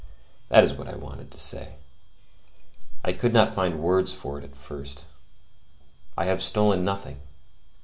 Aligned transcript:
This 0.49 0.73
what 0.73 0.87
I 0.87 0.95
wanted 0.95 1.29
to 1.29 1.37
say; 1.39 1.75
I 3.03 3.13
could 3.13 3.33
not 3.33 3.53
find 3.53 3.79
words 3.83 4.11
for 4.11 4.39
it 4.39 4.43
at 4.43 4.55
first. 4.55 5.05
I 6.17 6.25
have 6.25 6.41
stolen 6.41 6.83
nothing. 6.83 7.19